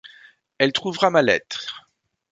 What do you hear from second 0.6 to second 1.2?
trouvera